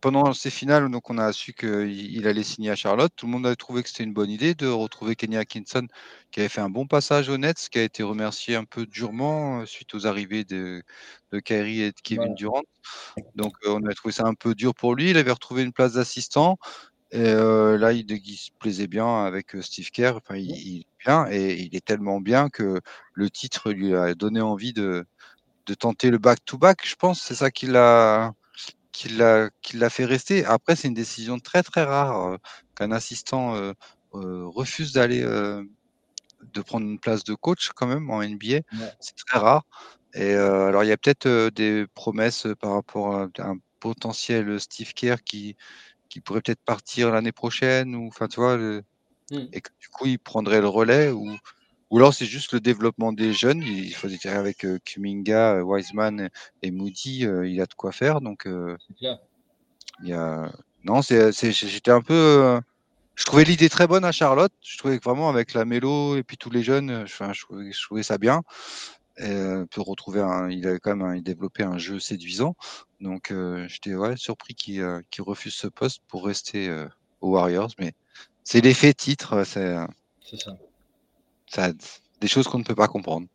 pendant 0.00 0.32
ces 0.32 0.50
finales, 0.50 0.90
donc 0.90 1.10
on 1.10 1.18
a 1.18 1.32
su 1.32 1.52
qu'il 1.52 2.26
allait 2.26 2.42
signer 2.42 2.70
à 2.70 2.76
Charlotte. 2.76 3.12
Tout 3.14 3.26
le 3.26 3.32
monde 3.32 3.46
avait 3.46 3.56
trouvé 3.56 3.82
que 3.82 3.88
c'était 3.88 4.04
une 4.04 4.12
bonne 4.12 4.30
idée 4.30 4.54
de 4.54 4.66
retrouver 4.66 5.16
Kenny 5.16 5.36
Atkinson, 5.36 5.86
qui 6.30 6.40
avait 6.40 6.48
fait 6.48 6.60
un 6.60 6.70
bon 6.70 6.86
passage 6.86 7.28
au 7.28 7.36
Nets, 7.36 7.68
qui 7.70 7.78
a 7.78 7.82
été 7.82 8.02
remercié 8.02 8.56
un 8.56 8.64
peu 8.64 8.86
durement 8.86 9.60
euh, 9.60 9.66
suite 9.66 9.94
aux 9.94 10.06
arrivées 10.06 10.44
de, 10.44 10.82
de 11.32 11.40
Kyrie 11.40 11.82
et 11.82 11.90
de 11.92 12.00
Kevin 12.02 12.34
Durant. 12.34 12.62
Donc 13.34 13.54
euh, 13.64 13.70
on 13.70 13.84
avait 13.84 13.94
trouvé 13.94 14.12
ça 14.12 14.26
un 14.26 14.34
peu 14.34 14.54
dur 14.54 14.74
pour 14.74 14.94
lui. 14.94 15.10
Il 15.10 15.16
avait 15.16 15.32
retrouvé 15.32 15.62
une 15.62 15.72
place 15.72 15.94
d'assistant. 15.94 16.58
Et 17.10 17.20
euh, 17.20 17.76
là, 17.76 17.92
il, 17.92 18.06
se 18.36 18.50
plaisait 18.58 18.86
bien 18.86 19.24
avec 19.24 19.54
Steve 19.60 19.90
Kerr. 19.90 20.16
Enfin, 20.16 20.36
il, 20.36 20.80
est 20.80 20.86
bien 21.04 21.26
et 21.30 21.54
il 21.60 21.76
est 21.76 21.84
tellement 21.84 22.20
bien 22.20 22.48
que 22.48 22.80
le 23.12 23.30
titre 23.30 23.70
lui 23.70 23.94
a 23.94 24.14
donné 24.14 24.40
envie 24.40 24.72
de, 24.72 25.04
de 25.66 25.74
tenter 25.74 26.10
le 26.10 26.18
back-to-back. 26.18 26.86
je 26.86 26.96
pense 26.96 27.20
c'est 27.20 27.34
ça 27.34 27.50
qui 27.50 27.66
l'a 27.66 28.34
qui 28.92 29.08
l'a 29.08 29.90
fait 29.90 30.04
rester. 30.04 30.44
Après, 30.44 30.76
c'est 30.76 30.88
une 30.88 30.94
décision 30.94 31.38
très 31.38 31.62
très 31.62 31.82
rare 31.82 32.38
qu'un 32.76 32.92
assistant 32.92 33.72
refuse 34.12 34.92
d'aller 34.92 35.22
de 35.22 36.60
prendre 36.60 36.86
une 36.86 36.98
place 36.98 37.24
de 37.24 37.34
coach 37.34 37.70
quand 37.74 37.86
même 37.86 38.10
en 38.10 38.22
NBA. 38.22 38.60
C'est 39.00 39.16
très 39.26 39.38
rare. 39.38 39.64
Et 40.14 40.34
alors, 40.34 40.84
il 40.84 40.88
y 40.88 40.92
a 40.92 40.96
peut-être 40.96 41.48
des 41.54 41.86
promesses 41.94 42.46
par 42.60 42.72
rapport 42.72 43.16
à 43.16 43.28
un 43.38 43.56
potentiel 43.80 44.60
Steve 44.60 44.92
Kerr 44.92 45.16
qui, 45.24 45.56
qui 46.08 46.20
pourrait 46.20 46.42
peut-être 46.42 46.62
partir 46.64 47.10
l'année 47.10 47.32
prochaine, 47.32 47.96
ou 47.96 48.06
enfin, 48.06 48.28
tu 48.28 48.38
vois, 48.38 48.58
mmh. 48.58 48.82
et 49.52 49.60
que 49.60 49.70
du 49.80 49.88
coup, 49.88 50.06
il 50.06 50.18
prendrait 50.18 50.60
le 50.60 50.68
relais, 50.68 51.10
ou, 51.10 51.34
ou 51.92 51.98
alors 51.98 52.12
c'est 52.12 52.26
juste 52.26 52.52
le 52.52 52.58
développement 52.58 53.12
des 53.12 53.32
jeunes. 53.32 53.62
Il 53.62 53.94
faut 53.94 54.08
dire 54.08 54.34
avec 54.36 54.66
Kuminga, 54.84 55.62
Wiseman 55.62 56.30
et 56.62 56.70
Moody, 56.72 57.20
il 57.20 57.60
a 57.60 57.66
de 57.66 57.74
quoi 57.74 57.92
faire. 57.92 58.20
Donc, 58.20 58.48
Il 60.02 60.08
y 60.08 60.12
a... 60.12 60.50
non, 60.82 61.02
c'est, 61.02 61.32
j'étais 61.52 61.92
un 61.92 62.02
peu 62.02 62.60
je 63.14 63.24
trouvais 63.24 63.44
l'idée 63.44 63.68
très 63.68 63.86
bonne 63.86 64.04
à 64.04 64.12
Charlotte. 64.12 64.52
Je 64.62 64.78
trouvais 64.78 64.98
que 64.98 65.04
vraiment 65.04 65.28
avec 65.28 65.54
la 65.54 65.64
mélo 65.64 66.16
et 66.16 66.22
puis 66.22 66.36
tous 66.36 66.50
les 66.50 66.62
jeunes, 66.62 66.90
euh, 66.90 67.04
enfin, 67.04 67.32
je, 67.32 67.42
trouvais, 67.84 68.02
ça 68.02 68.18
bien. 68.18 68.42
Euh, 69.20 69.66
peut 69.66 69.82
retrouver 69.82 70.20
un, 70.20 70.50
il 70.50 70.66
avait 70.66 70.78
quand 70.78 70.96
même 70.96 71.20
développé 71.20 71.62
un 71.62 71.78
jeu 71.78 72.00
séduisant. 72.00 72.56
Donc 73.00 73.30
euh, 73.30 73.66
j'étais 73.68 73.94
ouais, 73.94 74.16
surpris 74.16 74.54
qu'il 74.54 74.82
refuse 75.20 75.54
ce 75.54 75.66
poste 75.66 76.00
pour 76.08 76.24
rester 76.24 76.74
aux 77.20 77.32
Warriors. 77.32 77.70
Mais 77.78 77.92
c'est 78.44 78.60
l'effet 78.60 78.94
titre, 78.94 79.44
c'est 79.44 79.76
ça. 80.38 80.56
Ça. 81.54 81.72
Des 82.20 82.28
choses 82.28 82.46
qu'on 82.46 82.58
ne 82.58 82.64
peut 82.64 82.74
pas 82.74 82.88
comprendre. 82.88 83.26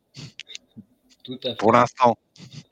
Tout 1.23 1.39
à 1.43 1.49
fait. 1.49 1.57
Pour 1.57 1.73
l'instant. 1.73 2.17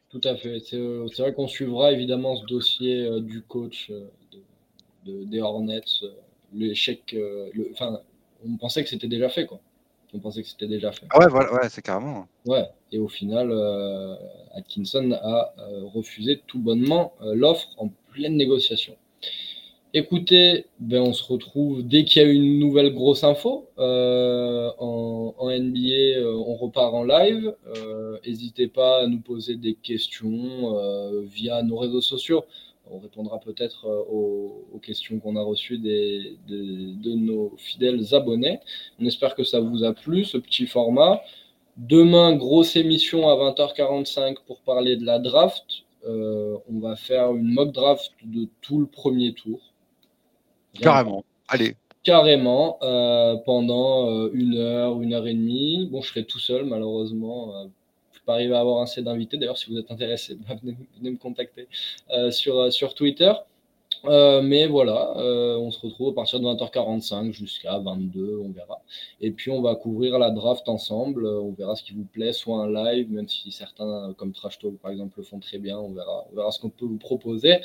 Tout 0.10 0.22
à 0.24 0.36
fait. 0.36 0.60
C'est 0.60 0.78
vrai 0.78 1.34
qu'on 1.34 1.48
suivra 1.48 1.92
évidemment 1.92 2.38
ce 2.38 2.46
dossier 2.46 3.22
du 3.22 3.42
coach 3.42 3.92
de, 5.06 5.24
des 5.26 5.42
Hornets 5.42 5.82
l'échec. 6.56 7.14
Euh, 7.14 7.50
enfin, 7.72 8.00
on 8.46 8.58
pensait 8.58 8.84
que 8.84 8.90
c'était 8.90 9.08
déjà 9.08 9.30
fait, 9.30 9.46
quoi. 9.46 9.60
On 10.14 10.20
pensait 10.20 10.44
que 10.44 10.48
c'était 10.48 10.68
déjà 10.68 10.92
fait. 10.92 11.06
Ah 11.10 11.20
ouais, 11.20 11.28
voilà, 11.28 11.54
ouais, 11.54 11.70
c'est 11.70 11.82
carrément. 11.82 12.28
Ouais, 12.46 12.66
et 12.92 13.00
au 13.00 13.10
final, 13.10 13.50
euh, 13.52 14.16
Atkinson 14.54 15.12
a 15.12 15.54
euh, 15.60 15.84
refusé 15.94 16.42
tout 16.48 16.60
bonnement 16.60 17.14
l'offre 17.22 17.68
en 17.78 17.90
pleine 18.14 18.38
négociation. 18.38 18.96
Écoutez, 19.98 20.66
ben 20.80 21.02
on 21.02 21.14
se 21.14 21.24
retrouve 21.24 21.82
dès 21.82 22.04
qu'il 22.04 22.22
y 22.22 22.26
a 22.26 22.28
une 22.30 22.60
nouvelle 22.60 22.94
grosse 22.94 23.24
info 23.24 23.70
en, 23.78 25.34
en, 25.38 25.50
NBA. 25.50 26.20
on 26.22 26.56
repart 26.56 26.94
en 26.94 27.04
live. 27.04 27.56
N'hésitez 28.26 28.68
pas 28.68 29.04
à 29.04 29.08
nous 29.08 29.22
poser 29.22 29.56
des 29.56 29.74
questions 29.74 30.78
via 31.24 31.64
nos 31.64 31.78
réseaux 31.78 32.02
sociaux 32.02 32.44
on 32.92 33.00
répondra 33.00 33.40
peut-être 33.40 33.86
euh, 33.86 34.04
aux, 34.12 34.80
questions 34.82 35.20
qu'on 35.20 35.36
a 35.36 35.42
reçues 35.42 35.78
des, 35.78 36.38
de 36.48 37.16
nos 37.16 37.54
fidèles 37.58 38.14
abonnés. 38.14 38.60
On 39.00 39.06
espère 39.06 39.36
que 39.36 39.44
ça 39.44 39.60
vous 39.60 39.84
a 39.84 39.94
plu, 39.94 40.26
ce 40.26 40.38
petit 40.38 40.68
format. 40.68 41.22
Demain, 41.78 42.36
grosse 42.36 42.76
émission 42.76 43.28
à 43.28 43.36
20h45 43.36 44.38
pour 44.46 44.62
parler 44.62 44.96
de 44.96 45.06
la 45.06 45.20
draft. 45.20 45.66
Euh, 46.06 46.58
on 46.70 46.80
va 46.80 46.96
faire 46.96 47.34
une 47.34 47.52
mock 47.52 47.72
draft 47.72 48.12
de 48.24 48.48
tout 48.62 48.80
le 48.80 48.86
premier 48.86 49.34
tour. 49.34 49.74
Carrément. 50.82 51.24
Allez. 51.48 51.76
Carrément, 52.04 52.78
euh, 52.84 53.36
pendant 53.46 54.28
une 54.30 54.58
heure, 54.58 55.02
une 55.02 55.14
heure 55.14 55.28
et 55.28 55.34
demie. 55.34 55.88
Bon, 55.92 56.02
je 56.02 56.10
serai 56.10 56.26
tout 56.26 56.40
seul, 56.40 56.66
malheureusement 56.66 57.68
pas 58.26 58.34
arriver 58.34 58.56
à 58.56 58.60
avoir 58.60 58.88
set 58.88 59.04
d'invités. 59.04 59.38
D'ailleurs, 59.38 59.58
si 59.58 59.72
vous 59.72 59.78
êtes 59.78 59.92
intéressé, 59.92 60.36
bah, 60.48 60.56
venez, 60.62 60.76
me 61.02 61.18
contacter 61.18 61.68
euh, 62.12 62.32
sur, 62.32 62.60
euh, 62.60 62.72
sur 62.72 62.94
Twitter. 62.94 63.32
Euh, 64.08 64.42
mais 64.42 64.68
voilà, 64.68 65.14
on 65.18 65.72
se 65.72 65.80
retrouve 65.80 66.10
à 66.10 66.14
partir 66.14 66.40
de 66.40 66.46
20h45 66.46 67.32
jusqu'à 67.32 67.78
22, 67.80 68.40
on 68.44 68.52
verra. 68.52 68.82
Et 69.22 69.32
puis 69.32 69.52
on 69.52 69.62
va 69.62 69.76
couvrir 69.76 70.20
la 70.20 70.32
draft 70.32 70.68
ensemble, 70.70 71.26
on 71.26 71.52
verra 71.52 71.76
ce 71.76 71.84
qui 71.84 71.94
vous 71.94 72.06
plaît, 72.06 72.34
soit 72.34 72.58
un 72.58 72.72
live, 72.72 73.12
même 73.12 73.28
si 73.28 73.52
certains 73.52 74.14
comme 74.18 74.34
Trash 74.34 74.60
Talk 74.60 74.78
par 74.80 74.92
exemple 74.92 75.14
le 75.18 75.24
font 75.24 75.40
très 75.40 75.58
bien, 75.58 75.78
on 75.78 75.92
verra, 75.92 76.26
on 76.32 76.36
verra 76.36 76.52
ce 76.52 76.60
qu'on 76.60 76.70
peut 76.70 76.86
vous 76.86 76.98
proposer. 76.98 77.60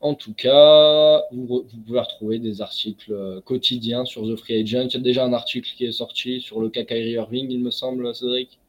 En 0.00 0.14
tout 0.14 0.32
cas, 0.32 1.24
vous, 1.32 1.46
vous, 1.46 1.80
pouvez 1.84 1.98
retrouver 1.98 2.38
des 2.38 2.60
articles 2.60 3.42
quotidiens 3.44 4.04
sur 4.04 4.22
The 4.22 4.36
Free 4.36 4.60
Agent. 4.60 4.88
Il 4.90 4.94
y 4.94 4.96
a 4.96 5.00
déjà 5.00 5.24
un 5.24 5.32
article 5.32 5.68
qui 5.76 5.86
est 5.86 5.92
sorti 5.92 6.40
sur 6.40 6.60
le 6.60 6.68
cas 6.68 6.84
Kyrie 6.84 7.12
Irving, 7.12 7.50
il 7.50 7.60
me 7.60 7.70
semble, 7.72 8.14
Cédric. 8.14 8.60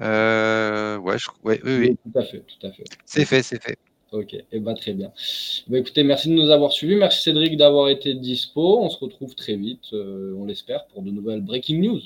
Euh, 0.00 0.96
ouais, 0.98 1.18
je, 1.18 1.28
ouais, 1.42 1.60
oui, 1.64 1.78
oui. 1.78 1.98
Tout 2.04 2.18
à 2.18 2.22
fait, 2.22 2.40
tout 2.40 2.66
à 2.66 2.70
fait. 2.70 2.84
C'est 3.04 3.24
fait, 3.24 3.42
c'est 3.42 3.62
fait. 3.62 3.78
Ok, 4.10 4.32
et 4.34 4.44
eh 4.52 4.60
ben, 4.60 4.74
très 4.74 4.94
bien. 4.94 5.12
Bah, 5.68 5.78
écoutez, 5.78 6.02
merci 6.02 6.28
de 6.28 6.34
nous 6.34 6.50
avoir 6.50 6.72
suivis. 6.72 6.96
Merci 6.96 7.22
Cédric 7.22 7.56
d'avoir 7.56 7.88
été 7.88 8.14
dispo. 8.14 8.80
On 8.80 8.88
se 8.88 8.98
retrouve 8.98 9.34
très 9.34 9.56
vite, 9.56 9.92
euh, 9.92 10.34
on 10.38 10.46
l'espère, 10.46 10.86
pour 10.86 11.02
de 11.02 11.10
nouvelles 11.10 11.42
breaking 11.42 11.82
news. 11.82 12.00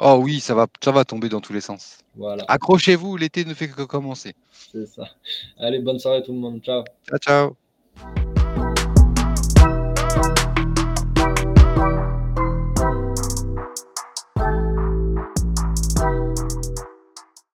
Oh 0.00 0.20
oui, 0.22 0.38
ça 0.38 0.54
va, 0.54 0.68
ça 0.82 0.92
va 0.92 1.04
tomber 1.04 1.28
dans 1.28 1.40
tous 1.40 1.52
les 1.52 1.60
sens. 1.60 1.98
Voilà. 2.14 2.44
Accrochez-vous, 2.46 3.16
l'été 3.16 3.44
ne 3.44 3.52
fait 3.52 3.68
que 3.68 3.82
commencer. 3.82 4.34
C'est 4.52 4.86
ça. 4.86 5.08
Allez, 5.58 5.80
bonne 5.80 5.98
soirée 5.98 6.22
tout 6.22 6.32
le 6.32 6.38
monde. 6.38 6.60
Ciao. 6.62 6.84
Ciao, 7.08 7.18
ciao. 7.18 8.24